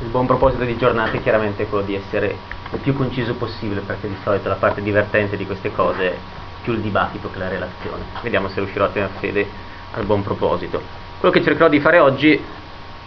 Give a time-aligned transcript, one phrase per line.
[0.00, 2.36] il buon proposito di giornata è chiaramente quello di essere
[2.72, 6.16] il più conciso possibile, perché di solito la parte divertente di queste cose è
[6.62, 8.02] più il dibattito che la relazione.
[8.22, 9.46] Vediamo se riuscirò a tenere fede
[9.92, 10.82] al buon proposito.
[11.18, 12.38] Quello che cercherò di fare oggi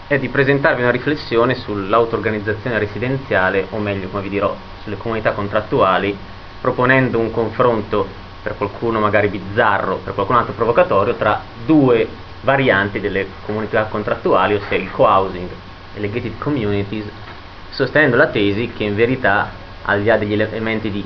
[0.07, 6.17] è di presentarvi una riflessione sull'auto-organizzazione residenziale, o meglio, come vi dirò, sulle comunità contrattuali,
[6.59, 8.07] proponendo un confronto,
[8.41, 12.07] per qualcuno magari bizzarro, per qualcun altro provocatorio, tra due
[12.41, 15.49] varianti delle comunità contrattuali, ossia il co-housing
[15.93, 17.05] gated communities,
[17.69, 19.49] sostenendo la tesi che in verità,
[19.83, 21.05] al di là degli elementi di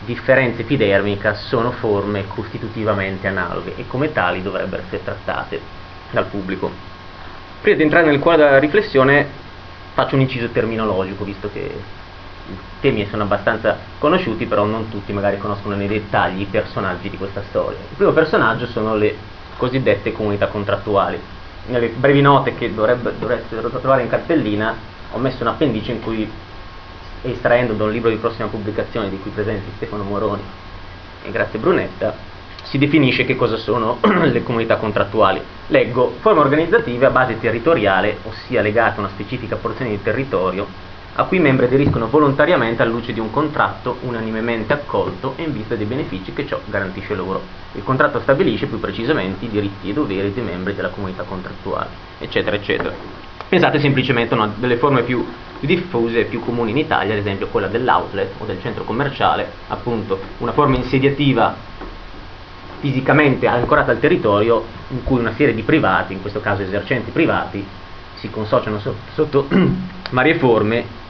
[0.00, 5.60] differenza epidermica, sono forme costitutivamente analoghe e come tali dovrebbero essere trattate
[6.10, 6.70] dal pubblico.
[7.60, 9.26] Prima di entrare nel cuore della riflessione
[9.94, 11.80] faccio un inciso terminologico, visto che
[12.46, 17.16] i temi sono abbastanza conosciuti, però non tutti magari conoscono nei dettagli i personaggi di
[17.16, 17.78] questa storia.
[17.78, 19.16] Il primo personaggio sono le
[19.56, 21.18] cosiddette comunità contrattuali.
[21.66, 24.74] Nelle brevi note che dovrebbe, dovreste trovare in cartellina
[25.12, 26.28] ho messo un appendice in cui,
[27.22, 30.42] estraendo da un libro di prossima pubblicazione di cui presenti Stefano Moroni
[31.22, 32.14] e grazie Brunetta,
[32.64, 35.40] si definisce che cosa sono le comunità contrattuali.
[35.68, 40.66] Leggo forme organizzative a base territoriale, ossia legate a una specifica porzione di territorio
[41.16, 45.52] a cui i membri aderiscono volontariamente alla luce di un contratto unanimemente accolto e in
[45.52, 47.40] vista dei benefici che ciò garantisce loro.
[47.72, 51.90] Il contratto stabilisce più precisamente i diritti e i doveri dei membri della comunità contrattuale,
[52.18, 52.92] eccetera, eccetera.
[53.48, 55.24] Pensate semplicemente a una delle forme più
[55.60, 60.18] diffuse e più comuni in Italia, ad esempio quella dell'outlet o del centro commerciale, appunto
[60.38, 61.54] una forma insediativa
[62.80, 67.64] fisicamente ancorata al territorio in cui una serie di privati, in questo caso esercenti privati,
[68.24, 69.48] si consociano sotto, sotto
[70.10, 71.02] varie forme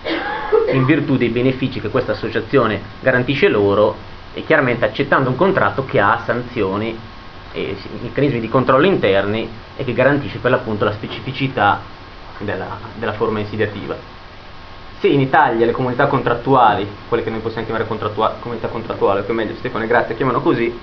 [0.73, 3.95] in virtù dei benefici che questa associazione garantisce loro
[4.33, 6.99] e chiaramente accettando un contratto che ha sanzioni
[7.53, 11.81] e meccanismi di controllo interni e che garantisce per l'appunto la specificità
[12.39, 13.95] della, della forma insediativa.
[14.99, 19.25] Se in Italia le comunità contrattuali, quelle che noi possiamo chiamare contrattua- comunità contrattuali, o
[19.25, 20.77] che meglio Stefano e Grazia chiamano così,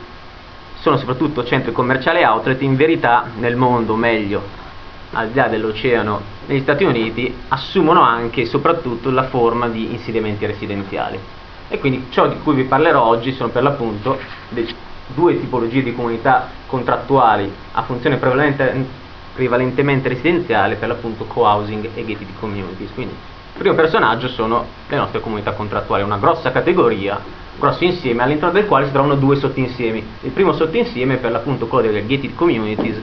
[0.79, 4.59] sono soprattutto centri commerciali outlet, in verità nel mondo, meglio
[5.13, 10.45] al di là dell'oceano negli Stati Uniti, assumono anche e soprattutto la forma di insediamenti
[10.45, 11.19] residenziali.
[11.67, 14.19] E quindi ciò di cui vi parlerò oggi sono per l'appunto
[15.07, 18.85] due tipologie di comunità contrattuali a funzione prevalente,
[19.33, 22.91] prevalentemente residenziale, per l'appunto co-housing e gated communities.
[22.93, 28.23] Quindi il primo personaggio sono le nostre comunità contrattuali, una grossa categoria, un grosso insieme
[28.23, 30.03] all'interno del quale si trovano due sottoinsiemi.
[30.21, 33.01] Il primo sottoinsieme è per l'appunto quello delle gated communities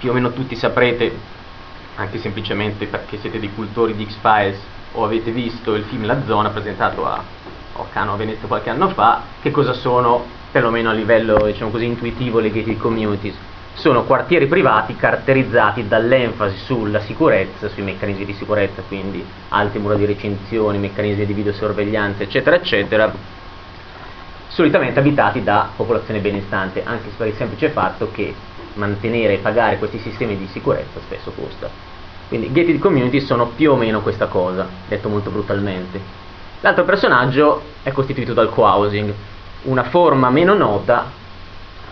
[0.00, 1.12] più o meno tutti saprete,
[1.96, 4.58] anche semplicemente perché siete dei cultori di X-Files
[4.92, 7.22] o avete visto il film La Zona presentato a
[7.74, 12.40] Orcano a Venezia qualche anno fa, che cosa sono, perlomeno a livello diciamo così, intuitivo,
[12.40, 13.36] le gated communities.
[13.74, 20.06] Sono quartieri privati caratterizzati dall'enfasi sulla sicurezza, sui meccanismi di sicurezza, quindi alte mura di
[20.06, 23.12] recinzione, meccanismi di videosorveglianza, eccetera, eccetera,
[24.48, 28.34] solitamente abitati da popolazione benestante, anche per il semplice fatto che
[28.74, 31.68] mantenere e pagare questi sistemi di sicurezza spesso costa.
[32.28, 36.00] Quindi gated community sono più o meno questa cosa, detto molto brutalmente.
[36.60, 39.12] L'altro personaggio è costituito dal co-housing,
[39.62, 41.10] una forma meno nota,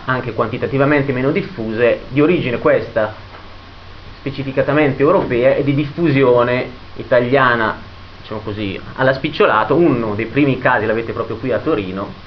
[0.04, 3.14] anche quantitativamente meno diffuse, di origine questa
[4.18, 7.76] specificatamente europea e di diffusione italiana,
[8.20, 9.74] diciamo così, alla spicciolato.
[9.74, 12.26] Uno dei primi casi l'avete proprio qui a Torino,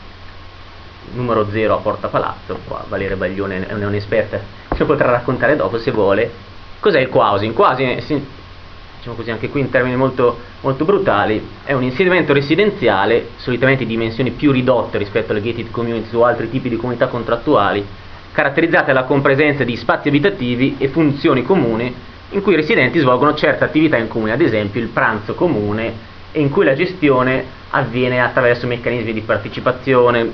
[1.14, 4.40] numero 0 a Porta Palazzo, qua Valeria Baglione è un'esperta,
[4.78, 6.32] lo potrà raccontare dopo se vuole.
[6.80, 7.54] Cos'è il co-housing?
[7.54, 13.84] Co-housing, diciamo così anche qui in termini molto, molto brutali, è un insediamento residenziale, solitamente
[13.86, 17.86] di dimensioni più ridotte rispetto alle gated communities o altri tipi di comunità contrattuali,
[18.32, 21.94] caratterizzate dalla compresenza di spazi abitativi e funzioni comuni
[22.30, 26.40] in cui i residenti svolgono certe attività in comune, ad esempio il pranzo comune, e
[26.40, 30.32] in cui la gestione avviene attraverso meccanismi di partecipazione,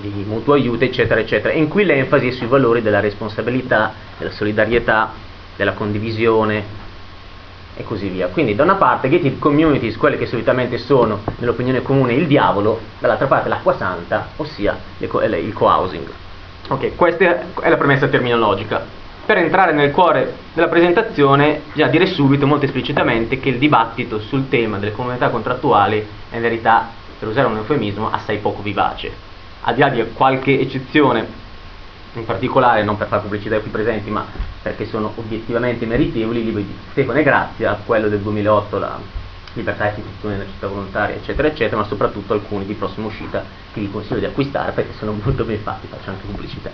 [0.00, 5.12] di mutuo aiuto, eccetera, eccetera, in cui l'enfasi è sui valori della responsabilità, della solidarietà,
[5.56, 6.80] della condivisione
[7.74, 8.28] e così via.
[8.28, 13.26] Quindi da una parte gated communities, quelle che solitamente sono nell'opinione comune il diavolo, dall'altra
[13.26, 16.10] parte l'acqua santa, ossia il co-housing.
[16.68, 19.00] Ok, questa è la premessa terminologica.
[19.24, 24.48] Per entrare nel cuore della presentazione, bisogna dire subito, molto esplicitamente, che il dibattito sul
[24.48, 29.30] tema delle comunità contrattuali è in verità, per usare un eufemismo, assai poco vivace
[29.62, 31.40] al di là di qualche eccezione,
[32.14, 34.26] in particolare non per fare pubblicità qui presenti, ma
[34.62, 38.98] perché sono obiettivamente meritevoli, i libri di Stefano e Grazia, quello del 2008, la
[39.54, 43.80] libertà e istituzione della città volontaria, eccetera, eccetera, ma soprattutto alcuni di prossima uscita che
[43.80, 46.70] vi consiglio di acquistare perché sono molto ben fatti, faccio anche pubblicità.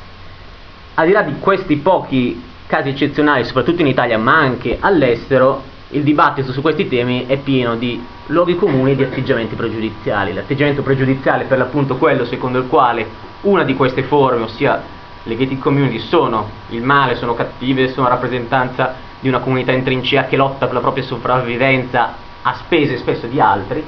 [0.94, 6.02] Al di là di questi pochi casi eccezionali, soprattutto in Italia, ma anche all'estero, il
[6.02, 10.34] dibattito su questi temi è pieno di luoghi comuni e di atteggiamenti pregiudiziali.
[10.34, 13.06] L'atteggiamento pregiudiziale è per l'appunto quello secondo il quale
[13.42, 14.82] una di queste forme, ossia
[15.22, 20.24] le gated community, sono il male, sono cattive, sono rappresentanza di una comunità in trincea
[20.24, 23.82] che lotta per la propria sopravvivenza a spese spesso di altri.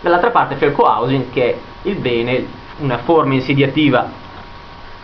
[0.00, 2.46] Dall'altra parte c'è il co-housing che è il bene,
[2.78, 4.24] una forma insediativa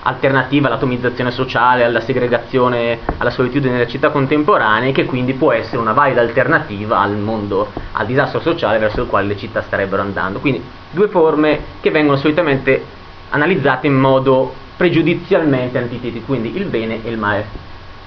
[0.04, 5.78] alternativa all'atomizzazione sociale, alla segregazione, alla solitudine della città contemporanea e che quindi può essere
[5.78, 10.40] una valida alternativa al mondo, al disastro sociale verso il quale le città starebbero andando.
[10.40, 12.84] Quindi due forme che vengono solitamente
[13.30, 17.46] analizzate in modo pregiudizialmente antitetico, quindi il bene e il male.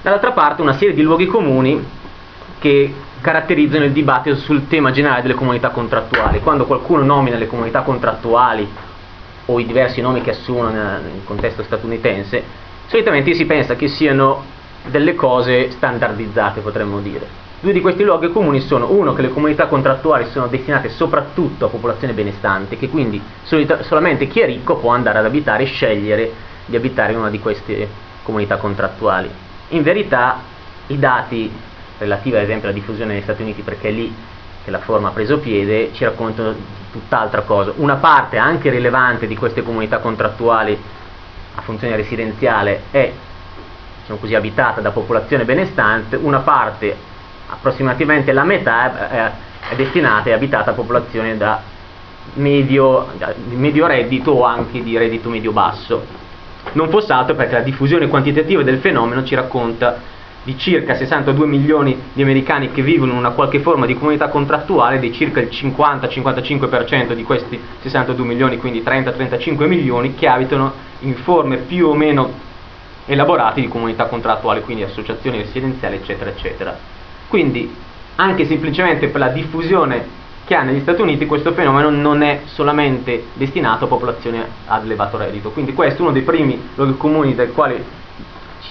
[0.02, 1.82] Dall'altra parte una serie di luoghi comuni
[2.58, 6.40] che caratterizzano il dibattito sul tema generale delle comunità contrattuali.
[6.40, 8.68] Quando qualcuno nomina le comunità contrattuali
[9.46, 12.42] o i diversi nomi che assumono nel contesto statunitense,
[12.86, 14.42] solitamente si pensa che siano
[14.86, 17.44] delle cose standardizzate, potremmo dire.
[17.60, 21.68] Due di questi luoghi comuni sono uno che le comunità contrattuali sono destinate soprattutto a
[21.68, 26.32] popolazione benestante, che quindi solita- solamente chi è ricco può andare ad abitare e scegliere
[26.66, 27.88] di abitare in una di queste
[28.22, 29.30] comunità contrattuali.
[29.68, 30.40] In verità
[30.88, 31.50] i dati
[31.98, 34.14] relativi ad esempio alla diffusione negli Stati Uniti, perché lì
[34.66, 36.52] che la forma ha preso piede, ci raccontano
[36.90, 37.72] tutt'altra cosa.
[37.76, 40.76] Una parte anche rilevante di queste comunità contrattuali
[41.54, 43.12] a funzione residenziale è
[44.00, 46.96] diciamo così, abitata da popolazione benestante, una parte,
[47.46, 49.32] approssimativamente la metà, è,
[49.70, 51.62] è destinata e abitata a popolazione da
[52.34, 53.12] medio,
[53.44, 56.04] di medio reddito o anche di reddito medio-basso.
[56.72, 60.14] Non fosse altro perché la diffusione quantitativa del fenomeno ci racconta
[60.46, 65.00] di circa 62 milioni di americani che vivono in una qualche forma di comunità contrattuale,
[65.00, 71.56] di circa il 50-55% di questi 62 milioni, quindi 30-35 milioni, che abitano in forme
[71.56, 72.30] più o meno
[73.06, 76.78] elaborate di comunità contrattuali, quindi associazioni residenziali, eccetera, eccetera.
[77.26, 77.74] Quindi,
[78.14, 80.06] anche semplicemente per la diffusione
[80.44, 85.16] che ha negli Stati Uniti, questo fenomeno non è solamente destinato a popolazione ad elevato
[85.16, 85.50] reddito.
[85.50, 87.82] Quindi questo è uno dei primi luoghi comuni dai quali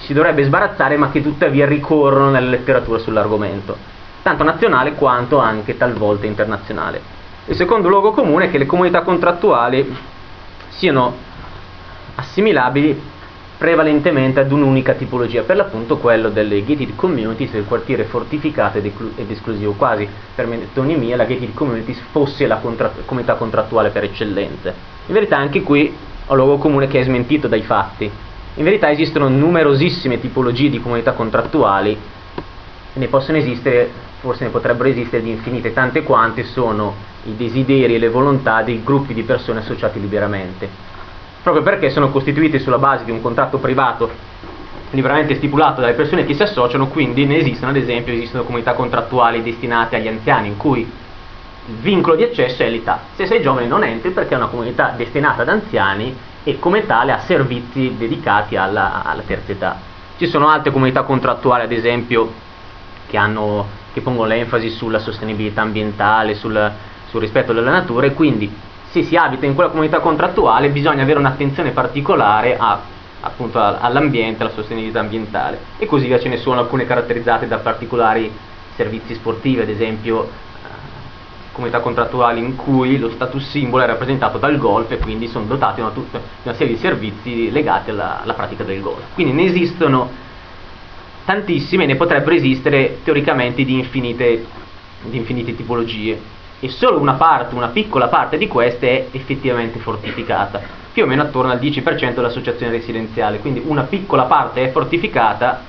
[0.06, 3.76] si dovrebbe sbarazzare ma che tuttavia ricorrono nella letteratura sull'argomento,
[4.22, 7.00] tanto nazionale quanto anche talvolta internazionale.
[7.46, 9.96] Il secondo luogo comune è che le comunità contrattuali
[10.68, 11.12] siano
[12.14, 13.14] assimilabili
[13.58, 19.30] prevalentemente ad un'unica tipologia, per l'appunto quello delle gated communities del quartiere fortificato ed, ed
[19.30, 24.72] esclusivo, quasi per metonimia la gated communities fosse la contra comunità contrattuale per eccellenza.
[25.06, 28.10] In verità anche qui ho luogo comune che è smentito dai fatti,
[28.56, 31.96] in verità esistono numerosissime tipologie di comunità contrattuali
[32.94, 36.94] ne possono esistere, forse ne potrebbero esistere di infinite, tante quante sono
[37.24, 40.68] i desideri e le volontà dei gruppi di persone associati liberamente.
[41.42, 44.10] Proprio perché sono costituiti sulla base di un contratto privato
[44.90, 49.42] liberamente stipulato dalle persone che si associano, quindi ne esistono, ad esempio, esistono comunità contrattuali
[49.42, 53.00] destinate agli anziani in cui il vincolo di accesso è l'età.
[53.14, 56.16] Se sei giovane non entri perché è una comunità destinata ad anziani
[56.48, 59.76] e come tale ha servizi dedicati alla, alla terza età.
[60.16, 62.32] Ci sono altre comunità contrattuali, ad esempio,
[63.08, 66.70] che, hanno, che pongono l'enfasi sulla sostenibilità ambientale, sul,
[67.08, 68.48] sul rispetto della natura e quindi
[68.90, 72.80] se si abita in quella comunità contrattuale bisogna avere un'attenzione particolare a,
[73.22, 78.32] appunto all'ambiente, alla sostenibilità ambientale e così via ce ne sono alcune caratterizzate da particolari
[78.76, 80.30] servizi sportivi, ad esempio
[81.56, 85.76] comunità contrattuali in cui lo status simbolo è rappresentato dal golf e quindi sono dotati
[85.76, 85.92] di una,
[86.42, 89.14] una serie di servizi legati alla, alla pratica del golf.
[89.14, 90.10] Quindi ne esistono
[91.24, 94.44] tantissime e ne potrebbero esistere teoricamente di infinite,
[95.02, 96.20] di infinite tipologie.
[96.60, 100.60] E solo una parte, una piccola parte di queste è effettivamente fortificata,
[100.92, 105.62] più o meno attorno al 10% dell'associazione residenziale, quindi una piccola parte è fortificata,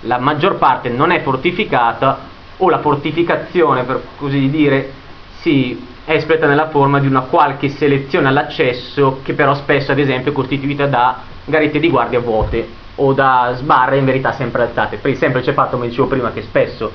[0.00, 5.02] la maggior parte non è fortificata o la fortificazione, per così dire,
[5.44, 10.34] si espleta nella forma di una qualche selezione all'accesso che però spesso ad esempio è
[10.34, 14.96] costituita da garette di guardia vuote o da sbarre in verità sempre alzate.
[14.96, 16.90] Per il semplice fatto come dicevo prima che spesso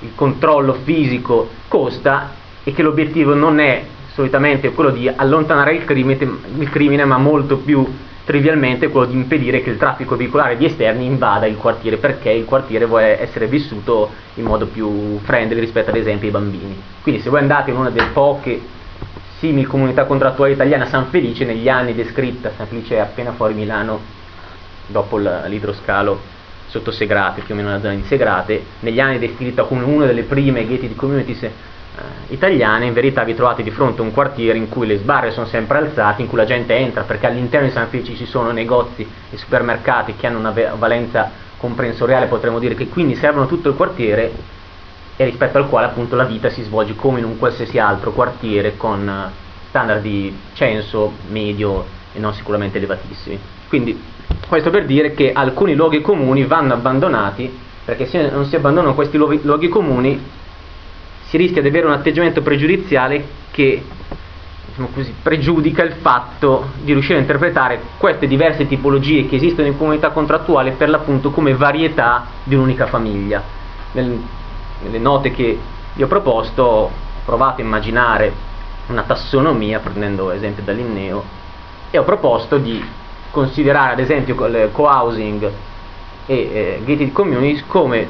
[0.00, 2.32] il controllo fisico costa
[2.64, 7.58] e che l'obiettivo non è solitamente quello di allontanare il crimine, il crimine ma molto
[7.58, 7.86] più
[8.24, 12.44] trivialmente quello di impedire che il traffico veicolare di esterni invada il quartiere perché il
[12.44, 16.80] quartiere vuole essere vissuto in modo più friendly rispetto ad esempio ai bambini.
[17.02, 18.60] Quindi se voi andate in una delle poche
[19.38, 23.54] simili comunità contrattuali italiane a San Felice, negli anni descritta, San Felice è appena fuori
[23.54, 24.00] Milano
[24.86, 26.20] dopo l'idroscalo
[26.68, 30.22] sotto Segrate, più o meno nella zona di Segrate, negli anni descritta come una delle
[30.22, 31.50] prime gated communities
[32.28, 35.46] italiane, in verità vi trovate di fronte a un quartiere in cui le sbarre sono
[35.46, 39.06] sempre alzate, in cui la gente entra perché all'interno di San Felice ci sono negozi
[39.30, 44.32] e supermercati che hanno una valenza comprensoriale, potremmo dire che quindi servono tutto il quartiere
[45.16, 48.76] e rispetto al quale appunto la vita si svolge come in un qualsiasi altro quartiere
[48.76, 49.30] con
[49.68, 51.84] standard di censo medio
[52.14, 53.38] e non sicuramente elevatissimi.
[53.68, 54.02] Quindi
[54.48, 59.16] questo per dire che alcuni luoghi comuni vanno abbandonati perché se non si abbandonano questi
[59.16, 60.40] luoghi comuni
[61.32, 63.82] si rischia di avere un atteggiamento pregiudiziale che
[64.66, 69.78] diciamo così, pregiudica il fatto di riuscire a interpretare queste diverse tipologie che esistono in
[69.78, 73.42] comunità contrattuale per l'appunto come varietà di un'unica famiglia.
[73.92, 74.20] Nel,
[74.82, 75.58] nelle note che
[75.94, 76.90] vi ho proposto ho
[77.24, 78.30] provato a immaginare
[78.88, 81.24] una tassonomia prendendo esempio da Linneo
[81.90, 82.84] e ho proposto di
[83.30, 85.50] considerare ad esempio il co-housing
[86.26, 88.06] e eh, gated communities come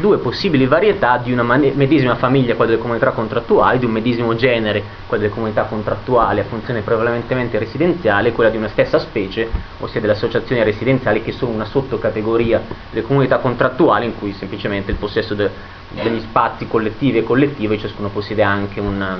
[0.00, 4.82] due possibili varietà di una medesima famiglia, quella delle comunità contrattuali, di un medesimo genere,
[5.06, 9.48] quella delle comunità contrattuali a funzione prevalentemente residenziale, quella di una stessa specie,
[9.78, 14.96] ossia delle associazioni residenziali che sono una sottocategoria delle comunità contrattuali in cui semplicemente il
[14.96, 15.50] possesso de,
[15.90, 19.18] degli spazi collettivi e collettivi, ciascuno possiede anche una,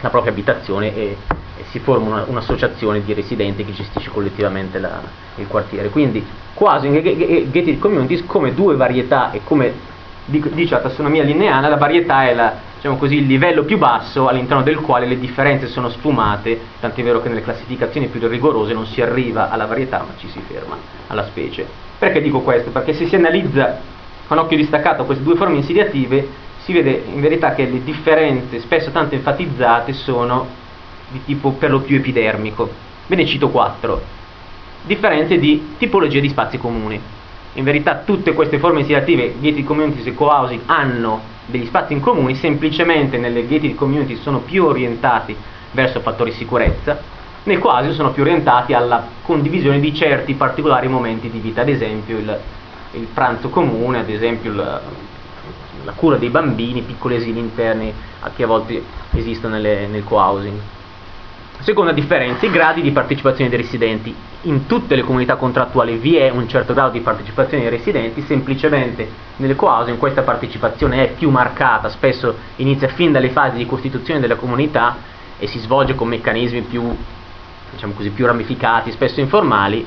[0.00, 1.16] la propria abitazione e,
[1.56, 5.00] e si forma una, un'associazione di residenti che gestisce collettivamente la,
[5.36, 5.88] il quartiere.
[5.88, 6.94] Quindi quasi in
[7.50, 9.96] gated communities come due varietà e come
[10.28, 14.62] dice la tassonomia lineare, la varietà è la, diciamo così, il livello più basso all'interno
[14.62, 19.00] del quale le differenze sono sfumate, tant'è vero che nelle classificazioni più rigorose non si
[19.00, 21.66] arriva alla varietà ma ci si ferma alla specie.
[21.98, 22.70] Perché dico questo?
[22.70, 23.80] Perché se si analizza
[24.26, 28.90] con occhio distaccato queste due forme insediative si vede in verità che le differenze spesso
[28.90, 30.46] tanto enfatizzate sono
[31.10, 32.68] di tipo per lo più epidermico.
[33.06, 34.02] Ve ne cito quattro.
[34.82, 37.00] Differenze di tipologia di spazi comuni
[37.58, 42.34] in verità tutte queste forme insediative, gated communities e co-housing, hanno degli spazi in comune,
[42.34, 45.34] semplicemente nelle gated communities sono più orientati
[45.72, 47.00] verso fattori sicurezza,
[47.42, 52.16] nel co-housing sono più orientati alla condivisione di certi particolari momenti di vita, ad esempio
[52.18, 52.38] il,
[52.92, 54.80] il pranzo comune, ad esempio il,
[55.84, 57.92] la cura dei bambini, piccoli asili interni
[58.36, 58.80] che a volte
[59.14, 60.60] esistono nelle, nel co-housing.
[61.58, 64.14] Seconda differenza, i gradi di partecipazione dei residenti.
[64.42, 69.10] In tutte le comunità contrattuali vi è un certo grado di partecipazione dei residenti, semplicemente
[69.36, 74.36] nelle cohousing questa partecipazione è più marcata, spesso inizia fin dalle fasi di costituzione della
[74.36, 74.96] comunità
[75.40, 76.96] e si svolge con meccanismi più,
[77.72, 79.84] diciamo così, più ramificati, spesso informali.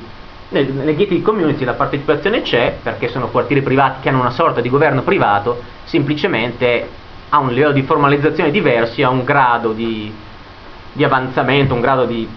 [0.50, 4.68] Nelle gated community la partecipazione c'è perché sono quartieri privati che hanno una sorta di
[4.68, 6.88] governo privato, semplicemente
[7.30, 10.12] ha un livello di formalizzazione diverso, ha un grado di
[10.92, 12.28] di avanzamento, un grado di,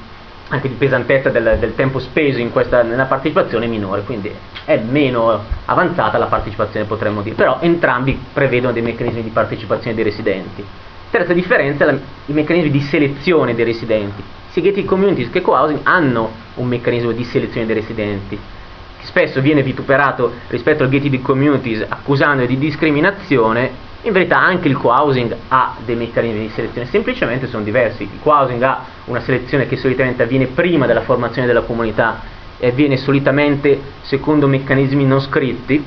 [0.50, 4.32] anche di pesantezza del, del tempo speso questa, nella partecipazione minore, quindi
[4.64, 10.04] è meno avanzata la partecipazione potremmo dire, però entrambi prevedono dei meccanismi di partecipazione dei
[10.04, 10.64] residenti.
[11.10, 14.22] Terza differenza è la, i meccanismi di selezione dei residenti.
[14.50, 19.64] Sia gated communities che co-housing hanno un meccanismo di selezione dei residenti, che spesso viene
[19.64, 25.96] vituperato rispetto al gated communities accusando di discriminazione in verità anche il co-housing ha dei
[25.96, 28.04] meccanismi di selezione, semplicemente sono diversi.
[28.04, 32.22] Il co-housing ha una selezione che solitamente avviene prima della formazione della comunità
[32.60, 35.84] e avviene solitamente secondo meccanismi non scritti,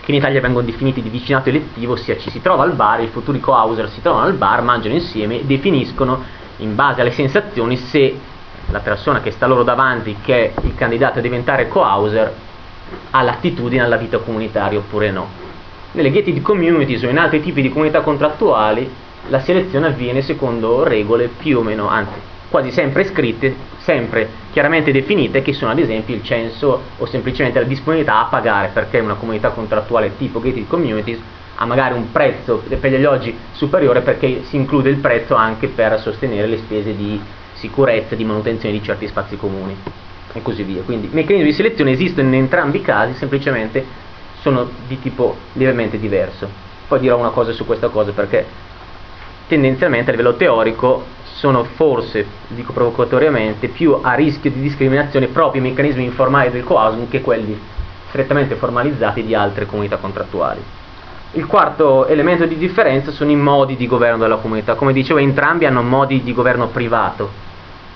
[0.00, 3.08] che in Italia vengono definiti di vicinato elettivo, ossia ci si trova al bar, i
[3.08, 6.22] futuri co-houser si trovano al bar, mangiano insieme e definiscono
[6.58, 8.18] in base alle sensazioni se
[8.70, 12.32] la persona che sta loro davanti, che è il candidato a diventare co-houser,
[13.10, 15.41] ha l'attitudine alla vita comunitaria oppure no
[15.92, 18.88] nelle gated communities o in altri tipi di comunità contrattuali
[19.28, 25.40] la selezione avviene secondo regole più o meno, anzi quasi sempre scritte, sempre chiaramente definite,
[25.40, 29.50] che sono ad esempio il censo o semplicemente la disponibilità a pagare, perché una comunità
[29.50, 31.18] contrattuale tipo gated communities
[31.56, 35.98] ha magari un prezzo per gli alloggi superiore perché si include il prezzo anche per
[36.00, 37.20] sostenere le spese di
[37.54, 39.74] sicurezza di manutenzione di certi spazi comuni
[40.32, 40.82] e così via.
[40.82, 43.84] Quindi meccanismi di selezione esistono in entrambi i casi, semplicemente
[44.42, 46.48] sono di tipo lievemente diverso.
[46.88, 48.44] Poi dirò una cosa su questa cosa perché
[49.46, 55.64] tendenzialmente a livello teorico sono forse, dico provocatoriamente, più a rischio di discriminazione proprio i
[55.64, 57.58] meccanismi informali del co-housing che quelli
[58.08, 60.60] strettamente formalizzati di altre comunità contrattuali.
[61.32, 64.74] Il quarto elemento di differenza sono i modi di governo della comunità.
[64.74, 67.30] Come dicevo, entrambi hanno modi di governo privato.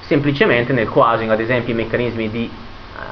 [0.01, 2.51] Semplicemente nel co-housing, ad esempio, i meccanismi di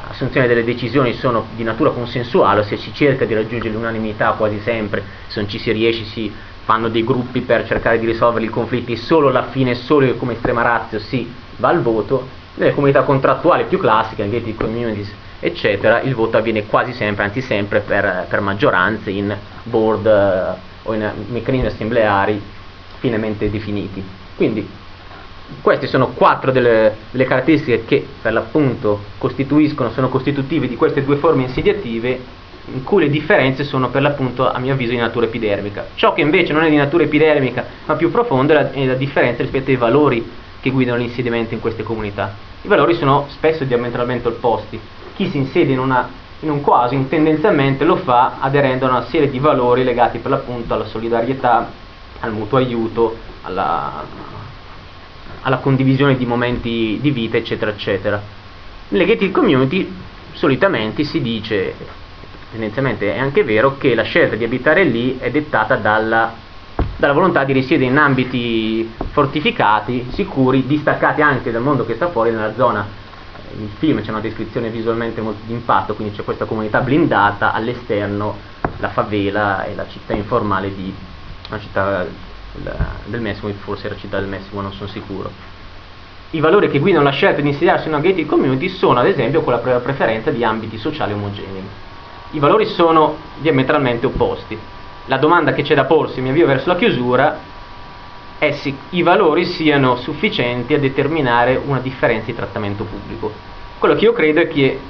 [0.08, 5.02] assunzione delle decisioni sono di natura consensuale, se si cerca di raggiungere l'unanimità quasi sempre,
[5.26, 6.32] se non ci si riesce si
[6.64, 10.62] fanno dei gruppi per cercare di risolvere i conflitti solo alla fine, solo come estrema
[10.62, 16.38] razza si va al voto, nelle comunità contrattuali più classiche, gated communities, eccetera, il voto
[16.38, 22.40] avviene quasi sempre, anzi sempre per, per maggioranze in board eh, o in meccanismi assembleari
[22.98, 24.02] finemente definiti.
[24.36, 24.66] Quindi
[25.60, 31.16] queste sono quattro delle, delle, caratteristiche che per l'appunto costituiscono, sono costitutive di queste due
[31.16, 35.88] forme insediative in cui le differenze sono per l'appunto a mio avviso di natura epidermica.
[35.96, 38.94] Ciò che invece non è di natura epidermica ma più profonda è la, è la
[38.94, 42.34] differenza rispetto ai valori che guidano l'insediamento in queste comunità.
[42.62, 44.80] I valori sono spesso diametralmente opposti.
[45.14, 46.08] Chi si insedia in, una,
[46.40, 50.72] in un quasi tendenzialmente lo fa aderendo a una serie di valori legati per l'appunto
[50.72, 51.70] alla solidarietà,
[52.20, 54.02] al mutuo aiuto, alla,
[55.44, 58.20] alla condivisione di momenti di vita, eccetera, eccetera.
[58.88, 59.92] Nelle gated community
[60.32, 61.74] solitamente si dice,
[62.50, 66.32] tendenzialmente è anche vero, che la scelta di abitare lì è dettata dalla,
[66.96, 72.30] dalla volontà di risiedere in ambiti fortificati, sicuri, distaccati anche dal mondo che sta fuori
[72.30, 73.02] nella zona.
[73.56, 78.36] Il film c'è una descrizione visualmente molto d'impatto, quindi c'è questa comunità blindata, all'esterno
[78.78, 80.92] la favela e la città informale di
[81.50, 82.32] una città
[83.06, 85.30] del Messico, forse era città del Messico, non sono sicuro.
[86.30, 89.42] I valori che guidano la scelta di insediarsi in una gated community sono ad esempio
[89.42, 91.62] quella pre- preferenza di ambiti sociali omogenei.
[92.32, 94.58] I valori sono diametralmente opposti.
[95.06, 97.38] La domanda che c'è da porsi, mi avvio verso la chiusura,
[98.38, 103.32] è se i valori siano sufficienti a determinare una differenza di trattamento pubblico.
[103.78, 104.80] Quello che io credo è che,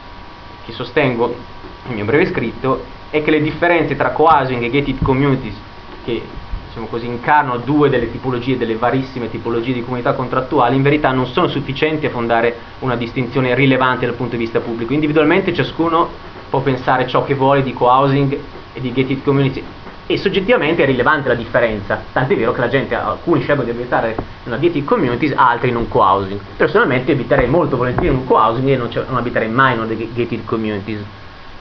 [0.64, 1.34] che sostengo
[1.86, 5.56] nel mio breve scritto, è che le differenze tra cohousing e gated communities,
[6.04, 6.22] che
[6.74, 11.26] diciamo così, incarnano due delle tipologie, delle varissime tipologie di comunità contrattuali, in verità non
[11.26, 14.92] sono sufficienti a fondare una distinzione rilevante dal punto di vista pubblico.
[14.92, 16.08] Individualmente ciascuno
[16.50, 18.38] può pensare ciò che vuole di co-housing
[18.72, 19.62] e di gated community
[20.06, 24.16] e soggettivamente è rilevante la differenza, tant'è vero che la gente, alcuni scelgono di abitare
[24.16, 26.40] in una gated community, altri in un co-housing.
[26.56, 30.44] Personalmente abiterei molto volentieri in un co-housing e non, non abiterei mai in una gated
[30.44, 31.02] communities.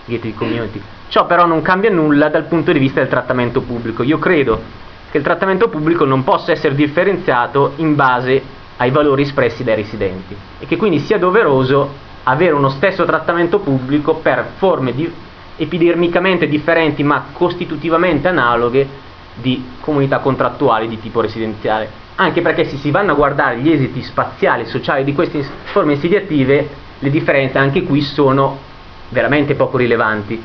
[0.06, 0.82] Gated community.
[1.08, 4.02] Ciò però non cambia nulla dal punto di vista del trattamento pubblico.
[4.04, 4.82] Io credo
[5.14, 8.42] che il trattamento pubblico non possa essere differenziato in base
[8.78, 11.88] ai valori espressi dai residenti e che quindi sia doveroso
[12.24, 15.08] avere uno stesso trattamento pubblico per forme di,
[15.58, 18.88] epidermicamente differenti ma costitutivamente analoghe
[19.36, 21.92] di comunità contrattuali di tipo residenziale.
[22.16, 25.94] Anche perché se si vanno a guardare gli esiti spaziali e sociali di queste forme
[25.94, 28.58] insediative, le differenze anche qui sono
[29.10, 30.44] veramente poco rilevanti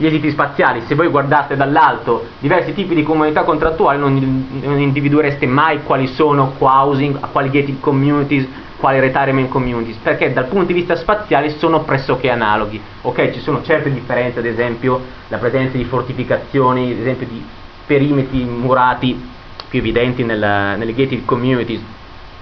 [0.00, 5.44] gli esiti spaziali, se voi guardate dall'alto diversi tipi di comunità contrattuali non, non individuereste
[5.44, 10.96] mai quali sono co-housing, quali gated communities, quali retirement communities, perché dal punto di vista
[10.96, 12.80] spaziale sono pressoché analoghi.
[13.02, 17.44] Ok, ci sono certe differenze, ad esempio la presenza di fortificazioni, ad esempio di
[17.84, 19.28] perimetri murati
[19.68, 21.82] più evidenti nella, nelle gated communities,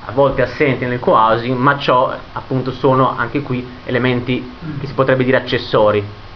[0.05, 5.25] a volte assenti nel co-housing, ma ciò appunto sono anche qui elementi che si potrebbe
[5.25, 6.27] dire accessori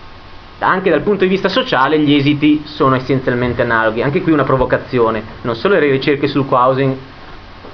[0.62, 4.02] anche dal punto di vista sociale gli esiti sono essenzialmente analoghi.
[4.02, 5.22] Anche qui una provocazione.
[5.42, 6.96] Non solo le ricerche sul co-housing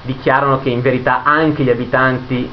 [0.03, 2.49] dichiarano che in verità anche gli abitanti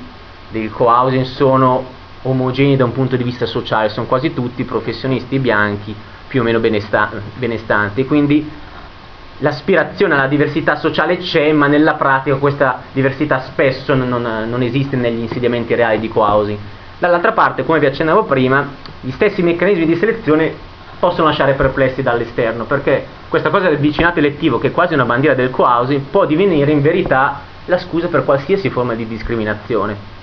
[0.49, 1.93] del co-housing sono
[2.23, 5.95] omogenei da un punto di vista sociale, sono quasi tutti professionisti bianchi
[6.27, 8.05] più o meno benesta- benestanti.
[8.05, 8.49] Quindi
[9.39, 14.95] l'aspirazione alla diversità sociale c'è, ma nella pratica questa diversità spesso non, non, non esiste
[14.95, 16.57] negli insediamenti reali di co-housing.
[16.97, 18.67] Dall'altra parte, come vi accennavo prima,
[19.01, 20.53] gli stessi meccanismi di selezione
[20.97, 25.35] possono lasciare perplessi dall'esterno, perché questa cosa del vicinato elettivo, che è quasi una bandiera
[25.35, 30.13] del co-housing, può divenire in verità la scusa per qualsiasi forma di discriminazione.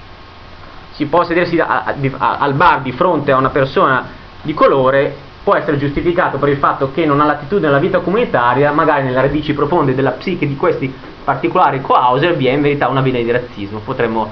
[0.93, 4.07] Si può sedersi a, a, a, al bar di fronte a una persona
[4.41, 8.73] di colore, può essere giustificato per il fatto che non ha l'attitudine alla vita comunitaria,
[8.73, 13.03] magari nelle radici profonde della psiche di questi particolari co-houser vi è in verità una
[13.03, 14.31] vena di razzismo, potremmo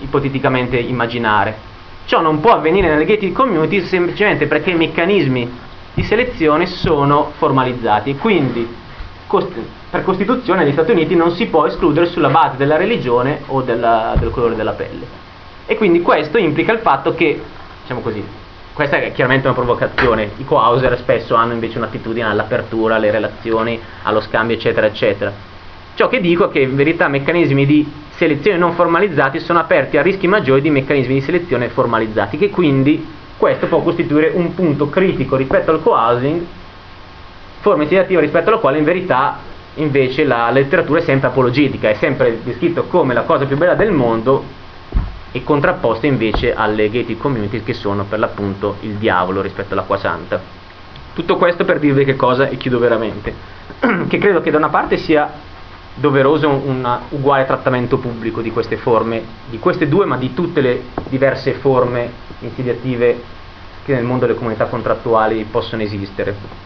[0.00, 1.72] ipoteticamente immaginare.
[2.06, 5.60] Ciò non può avvenire nelle gated community semplicemente perché i meccanismi
[5.94, 8.82] di selezione sono formalizzati quindi
[9.26, 9.52] cost-
[9.90, 14.14] per Costituzione negli Stati Uniti non si può escludere sulla base della religione o della,
[14.18, 15.06] del colore della pelle.
[15.66, 17.40] E quindi questo implica il fatto che,
[17.82, 18.22] diciamo così,
[18.72, 24.20] questa è chiaramente una provocazione, i co-houser spesso hanno invece un'attitudine all'apertura, alle relazioni, allo
[24.20, 25.32] scambio, eccetera, eccetera.
[25.94, 30.02] Ciò che dico è che in verità meccanismi di selezione non formalizzati sono aperti a
[30.02, 35.36] rischi maggiori di meccanismi di selezione formalizzati, che quindi questo può costituire un punto critico
[35.36, 36.44] rispetto al co-housing,
[37.60, 39.38] forma insediativa rispetto alla quale in verità
[39.74, 43.92] invece la letteratura è sempre apologetica, è sempre descritto come la cosa più bella del
[43.92, 44.44] mondo
[45.30, 50.40] e contrapposta invece alle gated communities che sono per l'appunto il diavolo rispetto all'acqua santa.
[51.12, 53.32] Tutto questo per dirvi che cosa, e chiudo veramente,
[54.08, 55.52] che credo che da una parte sia
[55.94, 60.82] doveroso un uguale trattamento pubblico di queste forme, di queste due, ma di tutte le
[61.08, 63.22] diverse forme insediative
[63.84, 66.62] che nel mondo delle comunità contrattuali possono esistere.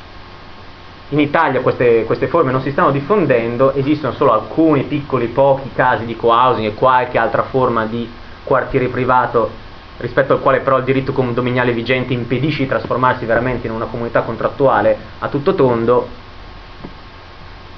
[1.10, 6.04] In Italia queste, queste forme non si stanno diffondendo, esistono solo alcuni piccoli, pochi casi
[6.04, 8.08] di co-housing e qualche altra forma di
[8.44, 9.66] quartiere privato
[9.98, 14.22] rispetto al quale però il diritto condominiale vigente impedisce di trasformarsi veramente in una comunità
[14.22, 16.06] contrattuale a tutto tondo,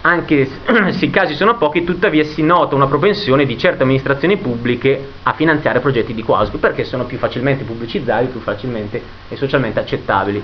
[0.03, 0.49] anche
[0.93, 5.33] se i casi sono pochi, tuttavia si nota una propensione di certe amministrazioni pubbliche a
[5.33, 10.43] finanziare progetti di quasi perché sono più facilmente pubblicizzabili, più facilmente e socialmente accettabili.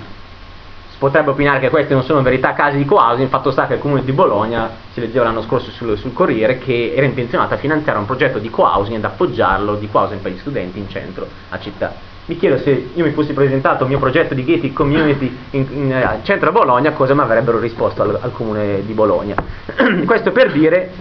[0.89, 3.75] Si potrebbe opinare che questi non sono in verità casi di co-housing, fatto sta che
[3.75, 7.57] il comune di Bologna, si leggeva l'anno scorso sul, sul Corriere, che era intenzionato a
[7.57, 11.59] finanziare un progetto di co-housing ed appoggiarlo di co-housing per gli studenti in centro a
[11.59, 12.16] città.
[12.27, 15.91] Mi chiedo se io mi fossi presentato il mio progetto di gated community in, in,
[15.93, 19.33] eh, centro a Bologna, cosa mi avrebbero risposto al, al comune di Bologna.
[20.05, 20.91] Questo per dire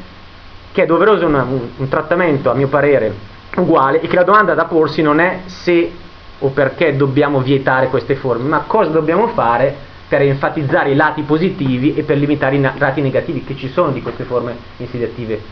[0.71, 3.13] che è doveroso una, un, un trattamento, a mio parere,
[3.57, 5.91] uguale e che la domanda da porsi non è se
[6.39, 9.75] o perché dobbiamo vietare queste forme, ma cosa dobbiamo fare
[10.07, 14.01] per enfatizzare i lati positivi e per limitare i lati negativi che ci sono di
[14.01, 15.43] queste forme insediative.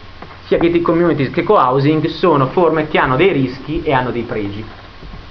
[0.45, 4.65] Sia gated communities che co-housing sono forme che hanno dei rischi e hanno dei pregi.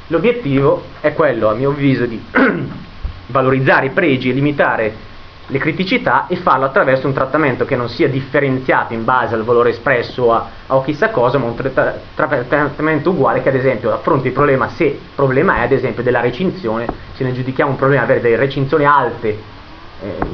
[0.08, 2.22] L'obiettivo è quello, a mio avviso, di
[3.28, 5.12] valorizzare i pregi e limitare
[5.48, 9.72] le criticità e farlo attraverso un trattamento che non sia differenziato in base al valore
[9.72, 14.34] espresso a, a chissà cosa, ma un tra- trattamento uguale che ad esempio affronti il
[14.34, 18.22] problema, se il problema è ad esempio della recinzione, se ne giudichiamo un problema avere
[18.22, 19.38] delle recinzioni alte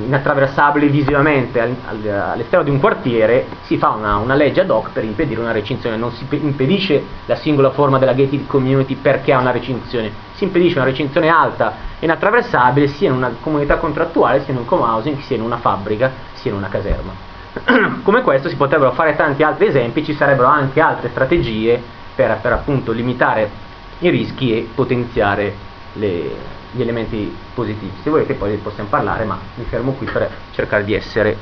[0.06, 4.90] inattraversabili visivamente al, al, all'esterno di un quartiere, si fa una, una, legge ad hoc
[4.92, 9.40] per impedire una recinzione, non si impedisce la singola forma della gated community perché ha
[9.40, 14.54] una recinzione, si impedisce una recinzione alta e inattraversabile sia in una comunità contrattuale, sia
[14.54, 17.28] in un co-housing, sia in una fabbrica, sia in una caserma.
[18.04, 21.82] Come questo si potrebbero fare tanti altri esempi, ci sarebbero anche altre strategie
[22.16, 23.68] per, per appunto limitare
[24.00, 25.54] i rischi e potenziare
[25.94, 27.92] le, gli elementi positivi.
[28.02, 31.38] Se volete poi possiamo parlare, ma mi fermo qui per cercare di essere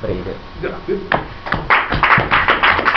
[0.00, 0.36] breve.
[0.60, 1.83] Grazie.